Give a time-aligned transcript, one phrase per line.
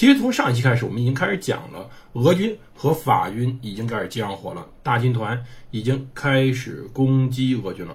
[0.00, 7.94] 其实从上一期开始，我们已经开始讲了俄军和法军已经开始交火了，大军团已经开始攻击俄军了。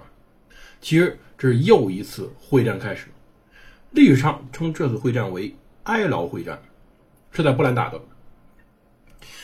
[0.80, 3.08] 其实这是又一次会战开始，
[3.90, 5.52] 历史上称这次会战为
[5.82, 6.62] 哀牢会战，
[7.32, 8.00] 是在波兰打的。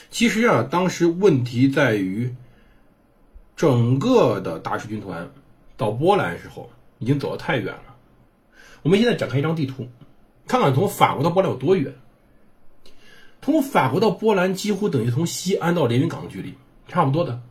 [0.08, 2.32] 其实啊，当时问题在于，
[3.56, 5.28] 整个的大师军团
[5.76, 6.70] 到波兰时候
[7.00, 7.96] 已经走得太远了。
[8.82, 9.88] 我们现在展开一张地图，
[10.46, 11.92] 看看从法国到波兰有多远。
[13.44, 16.54] 从法国到波兰几乎等于从西安到连云港的距离，
[16.86, 17.42] 差不多的。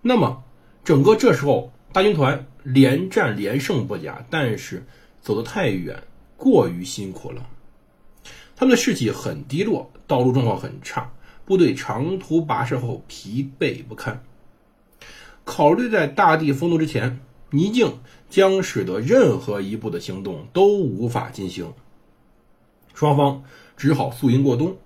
[0.00, 0.44] 那么，
[0.84, 4.86] 整个这时候大军团连战连胜不假，但是
[5.20, 6.04] 走得太远，
[6.36, 7.44] 过于辛苦了。
[8.54, 11.12] 他们的士气很低落，道路状况很差，
[11.44, 14.22] 部队长途跋涉后疲惫不堪。
[15.44, 17.18] 考虑在大地封堵之前，
[17.50, 17.98] 泥泞
[18.30, 21.74] 将使得任何一步的行动都无法进行。
[22.94, 23.42] 双方。
[23.76, 24.76] 只好宿营过冬。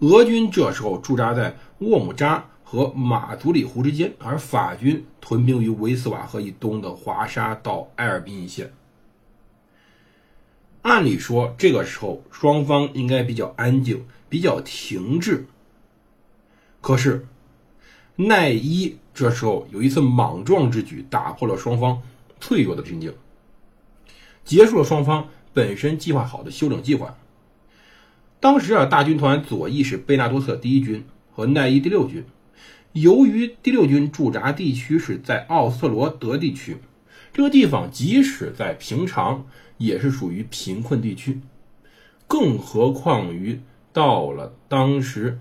[0.00, 8.72] 俄军这时候驻扎在沃姆扎和马祖里湖之间，而法军屯兵于维斯瓦河以东的华沙到埃尔滨一线。
[10.82, 15.46] 按理说，这个时候双方应该比较安静，比较停滞。
[16.80, 17.26] 可是，
[18.14, 22.00] 奈伊这时候有一次莽撞之举，打破了双方
[22.40, 23.12] 脆弱的平静，
[24.44, 27.16] 结束了双方本身计划好的休整计划。
[28.40, 32.24] 当时啊，大军团左翼是贝纳多特第一军和奈伊第六军。
[32.92, 36.76] 由于第六军驻扎地区是在奥斯特罗德地区，
[37.32, 39.46] 这个地方即使在平常
[39.76, 41.40] 也是属于贫困地区，
[42.28, 43.60] 更何况于
[43.92, 45.40] 到了当时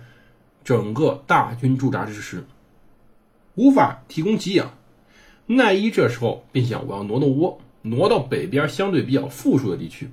[0.63, 2.45] 整个大军驻扎之时，
[3.53, 4.73] 无法提供给养。
[5.45, 10.09] 奈伊这时候便想：我要挪挪窝，挪到北边相对比较富庶的地区。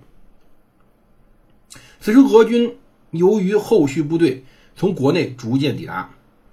[2.05, 2.77] 此时，俄军
[3.13, 4.45] 由于后续部队
[4.77, 6.11] 从国内逐渐抵达，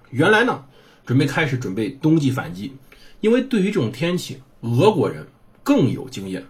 [0.10, 0.64] 原来呢
[1.06, 2.72] 准备开始准备冬季反击，
[3.20, 5.28] 因为对于这种天气，俄国人
[5.62, 6.46] 更有经验。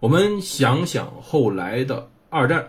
[0.00, 2.68] 我们想想后来的二战，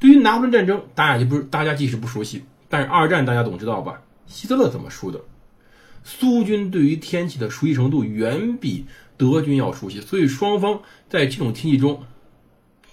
[0.00, 4.02] 对于拿破仑战争，大家就不是大家即使不熟悉，但是二战大家总知道吧？
[4.26, 5.20] 希特勒怎么输的？
[6.02, 8.84] 苏军对于天气的熟悉程度远比
[9.16, 12.02] 德军要熟悉，所以双方在这种天气中，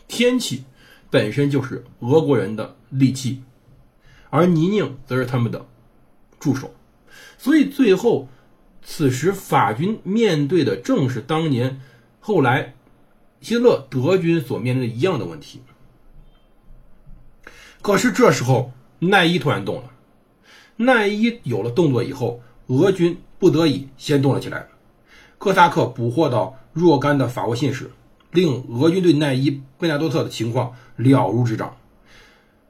[0.07, 0.65] 天气。
[1.09, 3.41] 本身就是俄国人的利器，
[4.29, 5.65] 而泥泞则是他们的
[6.39, 6.73] 助手，
[7.37, 8.27] 所以最后，
[8.83, 11.81] 此时法军面对的正是当年
[12.19, 12.75] 后来
[13.41, 15.61] 希特勒德军所面临的一样的问题。
[17.81, 19.91] 可是这时候奈伊突然动了，
[20.75, 24.67] 奈伊有了动作以后，俄军不得已先动了起来。
[25.37, 27.89] 哥萨克捕获到若干的法国信使。
[28.31, 31.75] 令俄军对奈伊贝纳多特的情况了如指掌。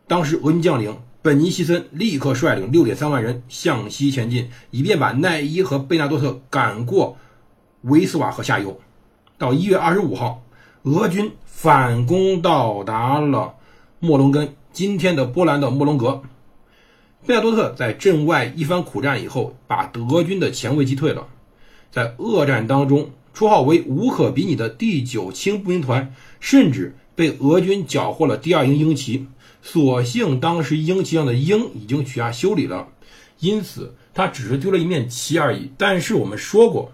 [0.08, 7.18] 当时，俄军将领本尼西森立刻率领六点三万人向西前进，以便把奈伊和贝纳多特赶过
[7.82, 8.80] 维斯瓦河下游。
[9.38, 10.44] 到一月二十五号，
[10.84, 13.56] 俄军反攻到达了
[14.00, 16.22] 莫隆根，今天的波兰的莫隆格。
[17.26, 21.28] 贝纳多特在阵外一番苦战以后，把德军的前卫击退了。
[21.92, 23.10] 在恶战当中。
[23.40, 29.28] 绰号为无可比拟的第九轻步兵团，甚至被俄军缴获了第二营鹰旗。
[29.62, 32.90] 所幸当时鹰旗上的鹰已经取下修理了，
[33.40, 35.72] 因此他只是丢了一面旗而已。
[35.78, 36.92] 但是我们说过，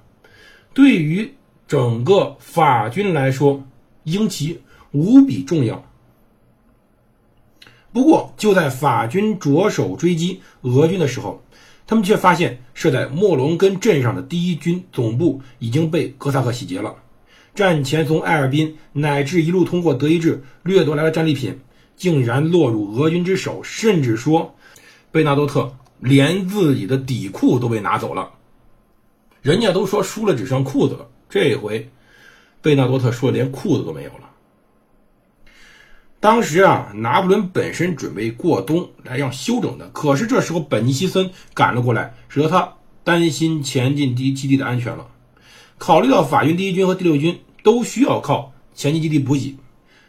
[0.72, 1.34] 对于
[1.68, 3.64] 整个法军来说，
[4.04, 4.62] 鹰旗
[4.92, 5.84] 无比重要。
[7.92, 11.42] 不过就在法军着手追击俄军的时候，
[11.88, 16.96] 他们却发现，设在莫龙根镇上的第一军总部已经被哥萨克洗劫了。
[17.54, 21.60] 战前从埃尔滨乃至一路通过德意志掠夺来的战利品，
[21.96, 23.62] 竟然落入俄军之手。
[23.64, 24.56] 甚至说，
[25.12, 28.32] 贝纳多特连自己的底裤都被拿走了。
[29.42, 31.90] 人家都说输了只剩裤子了，这回
[32.62, 34.25] 贝纳多特说连裤子都没有了。
[36.26, 42.74] 当时啊，拿破仑本身准备过冬来让休整的，可是这时候本尼西森赶了过来，使得他
[43.04, 45.06] 担心前进地基地的安全了。
[45.78, 49.58] 考虑到法军第一军和第六军都需要靠前进基地补给，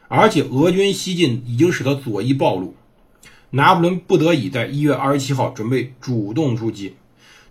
[0.09, 2.75] 而且俄军西进已经使得左翼暴露，
[3.51, 6.95] 拿破仑不得已在一月二十七号准备主动出击。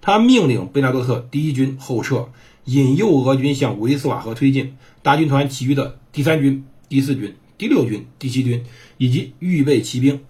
[0.02, 2.30] 他命令贝纳多特第一军后撤，
[2.64, 4.76] 引诱俄军向维斯瓦河推进。
[5.04, 8.64] 大军团其余的第三军、第四军、第六军、第七军
[8.98, 10.24] 以及预备骑兵，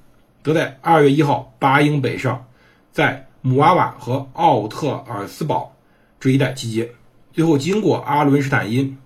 [0.44, 2.45] 则在二月一号拔营北上，
[2.92, 5.75] 在姆瓦瓦和奥特尔斯堡
[6.19, 6.92] 这一带集结，
[7.33, 8.98] 最后经过阿伦施坦因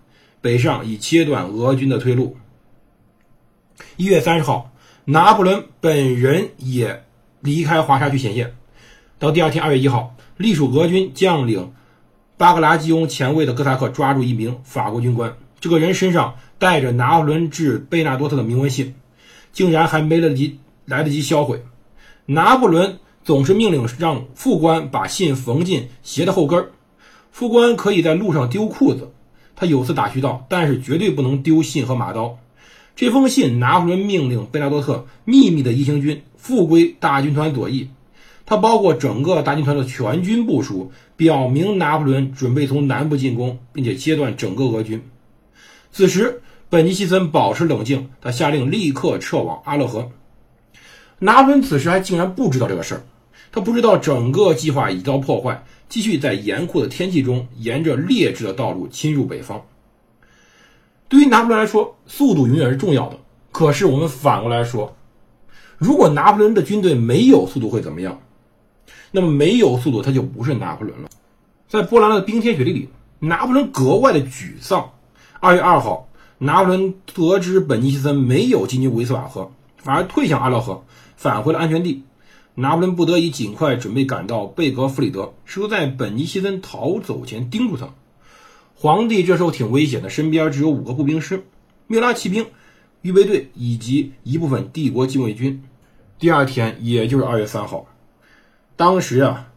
[0.41, 2.37] 北上，以切断俄军的退路。
[3.97, 4.71] 一月三十号，
[5.05, 7.03] 拿破仑本人也
[7.41, 8.55] 离开华沙去前线。
[9.17, 11.73] 到第二天，二月一号，隶属俄军将领
[12.37, 18.95] 巴格拉基翁前卫的哥萨克抓住一名法国军官，这个人身上带着拿破仑致贝纳多特的铭文信，
[19.51, 21.61] 竟然还没来得及来得及销毁。
[22.25, 26.71] 拿破仑总是命令让副官把信缝进鞋的后跟儿，
[27.31, 29.11] 副官可以在路上丢裤子，
[29.55, 32.37] 他有次打趣道：“但是绝对不能丢信和马刀。”
[32.95, 37.89] 这封信，拿破仑命令贝纳多特秘密的一行军复归大军团左翼，
[38.45, 45.01] 它包括整个大军团的全军部署，表明拿破仑准备从南部进攻，并且切断整个俄军。
[45.91, 50.11] 此时，本尼西森保持冷静，他下令立刻撤往阿勒河。
[51.19, 53.03] 拿破仑此时还竟然不知道这个事儿，
[53.51, 59.65] 他不知道整个计划已遭破坏，继续在严酷的天气中沿着劣质的道路侵入北方。
[61.07, 63.17] 对于拿破仑来说，速度永远是重要的。
[63.51, 64.95] 可是我们反过来说，
[65.77, 68.21] 如果拿破仑的军队没有速度会怎么样？
[69.11, 71.09] 那么没有速度，他就不是拿破仑了。
[71.67, 72.87] 在波兰的冰天雪地里，
[73.17, 74.91] 拿破仑格外的沮丧。
[75.41, 80.83] 二月二号，拿破仑得知本尼西森没有进军维斯瓦河，反而退向阿勒河，
[81.15, 82.03] 返回了安全地。
[82.55, 87.87] 拿破仑不得已尽快准备赶到贝格弗里德，试图在本尼西森逃走前盯住他。
[88.75, 91.45] 皇帝这时候挺危险的，身边只有五个步兵师、
[91.87, 92.45] 缪拉骑兵、
[93.01, 95.63] 预备队以及一部分帝国禁卫军。
[96.17, 97.85] 第二天，也就是二月三号，
[98.75, 99.47] 当时啊，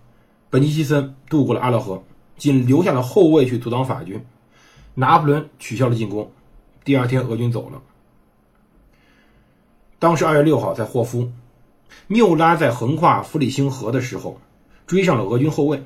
[0.49, 2.05] 本尼西森渡过了阿勒河，
[2.37, 4.25] 仅留下了后卫去阻挡法军。
[4.95, 6.31] 拿破仑取消了进攻。
[6.85, 7.83] 第二天，俄军走了。
[9.99, 11.31] 当时二月六号，在霍夫，
[12.07, 14.41] 缪拉在横跨弗里辛河的时候，
[14.87, 15.85] 追上了俄军后卫，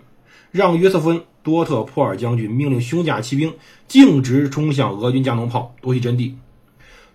[0.50, 1.24] 让约瑟芬。
[1.42, 3.54] 多特普尔将军命令胸甲骑兵
[3.86, 6.36] 径直冲向俄军加农炮，夺取阵地。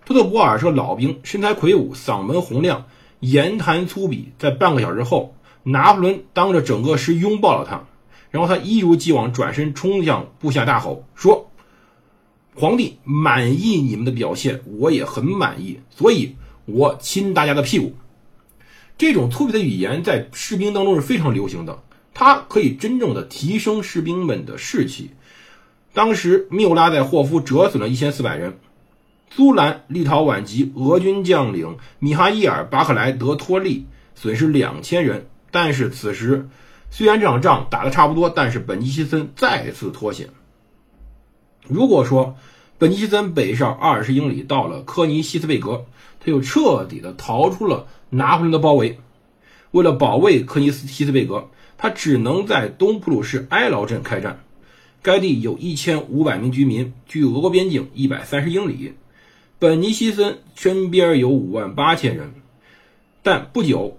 [0.06, 2.86] 多特珀尔是个老兵，身材魁梧，嗓门洪亮，
[3.20, 4.28] 言谈粗鄙。
[4.38, 5.34] 在半个小时后，
[5.64, 7.84] 拿破仑当着整个师拥抱了他，
[8.30, 11.50] 然后他一如既往转身冲向部下，大吼说
[12.54, 17.94] ：“皇帝满意你们的表现，我也很满意，所以我亲大家的屁股。”
[18.98, 21.82] 这种粗鄙的语言在士兵当中是非常流行的。
[22.14, 25.12] 它可以真正的提升士兵们的士气。
[25.94, 28.58] 当时缪拉在霍夫折损了一千四百人，
[29.30, 35.26] 苏兰立陶宛籍俄军将领米哈伊尔巴克莱德托利损失两千人。
[35.50, 36.48] 但是此时
[36.90, 40.28] 虽然这场仗打得差不多，但是本尼西森再次脱险。
[41.68, 42.36] 如果说
[42.78, 45.86] 本尼西森北上二十英里到了科尼西斯贝格，
[46.20, 48.98] 他就彻底的逃出了拿破仑的包围。
[49.70, 51.48] 为了保卫科尼斯西斯贝格。
[51.78, 54.44] 他只能在东普鲁士埃劳镇开战，
[55.02, 58.92] 该地有一千五百名居民，距俄国边境一百三十英里。
[59.58, 62.34] 本尼西森身边有五万八千人，
[63.24, 63.98] 但不久，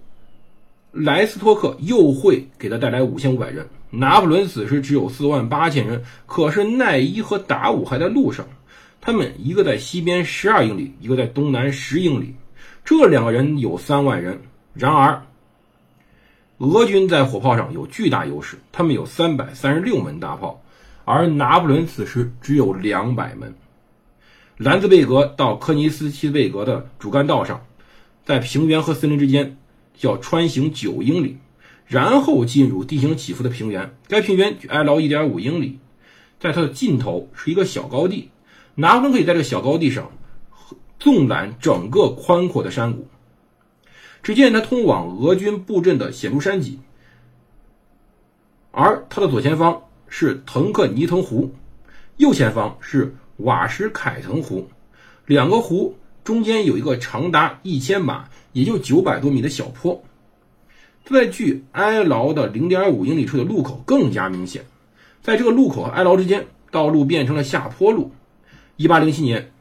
[0.92, 3.68] 莱斯托克又会给他带来五千五百人。
[3.98, 8.46] 拿破仑此时只有四万八千人，可是奈伊和达武还在路上，
[9.00, 12.34] 他们一个在西边十二英里，一个在东南十英里，
[12.84, 14.40] 这两个人有三万人。
[14.72, 15.22] 然而。
[16.58, 20.62] 俄军在火炮上有巨大优势，他们有三百三十六门大炮，
[21.04, 23.52] 而拿破仑此时只有两百门。
[24.56, 27.60] 兰兹贝格到科尼斯基贝格的主干道上，
[28.24, 29.56] 在平原和森林之间
[30.00, 31.36] 要穿行九英里，
[31.86, 33.94] 然后进入地形起伏的平原。
[34.08, 35.78] 该平原距埃劳一点五英里，
[36.40, 38.30] 在它的尽头是一个小高地，
[38.74, 40.10] 拿破仑可以在这个小高地上
[40.98, 43.06] 纵览整个宽阔的山谷。
[44.22, 46.78] 只见他通往俄军布阵的显著山脊，
[48.70, 51.54] 而他的左前方是腾克尼滕湖，
[52.16, 54.66] 右前方是瓦什凯腾湖，
[55.26, 60.02] 两个湖中间有一个长达一千码，也就九百多米的小坡。
[61.04, 64.64] 在距埃劳的零点五英里处的路口更加明显，
[65.22, 68.12] 在这个路口和埃劳之间，道路变成了下坡路。
[68.76, 69.52] 一八零七年，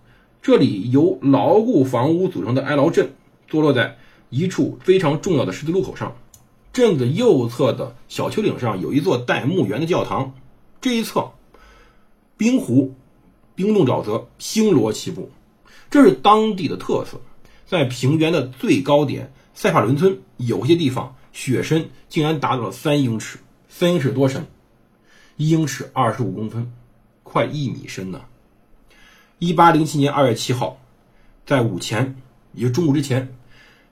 [0.41, 3.13] 这里由牢固房屋组成的埃劳镇
[3.47, 3.97] 坐落在。
[4.35, 6.15] 一处非常重要的十字路口上，
[6.71, 10.33] 镇子右侧的小丘陵上有一座带墓园的教堂。
[10.81, 11.33] 这一侧，
[12.35, 12.95] 冰湖、
[13.53, 15.29] 冰冻沼泽星罗棋布。
[15.91, 17.21] 这是当地的特色。
[17.67, 23.39] 在平原的最高点塞帕伦村，有些地方雪深竟然达到了三英尺。
[23.67, 24.45] 三英尺多深？
[25.35, 26.71] 一英尺二十五公分，
[27.23, 28.21] 快一米深呢。
[29.39, 30.77] 一八零七年二月七号，
[31.45, 32.15] 在午前，
[32.53, 33.35] 也就中午之前，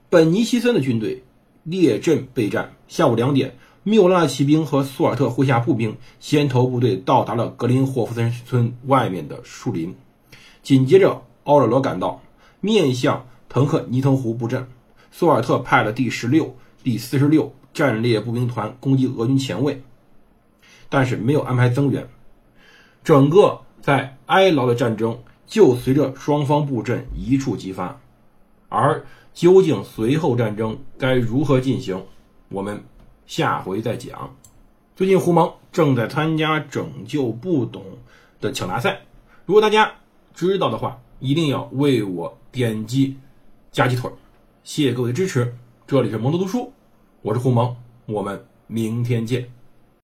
[0.08, 1.24] 本尼西森的军队
[1.64, 2.72] 列阵备战。
[2.86, 9.94] 下午两点，缪拉的骑兵和苏尔特麾下步兵先头部队到达了格林霍夫森村外面的树林。
[10.62, 12.22] 紧接着，奥勒罗赶到，
[12.60, 14.68] 面向滕克尼滕湖布阵。
[15.10, 19.82] 苏尔特派了第十六、第四十六战列步兵团攻击俄军前卫，
[20.88, 22.08] 但是没有安排增援。
[23.04, 28.00] 整个在哀牢的战争就随着双方布阵一触即发。
[28.68, 32.04] 而究竟随后战争该如何进行，
[32.48, 32.82] 我们
[33.26, 34.36] 下回再讲。
[34.94, 37.84] 最近胡蒙正在参加拯救不懂
[38.40, 39.00] 的抢答赛，
[39.46, 39.92] 如果大家
[40.34, 43.16] 知道的话，一定要为我点击
[43.70, 44.10] 加鸡腿。
[44.64, 46.72] 谢谢各位的支持，这里是蒙多读书，
[47.22, 49.50] 我是胡蒙，我们明天见。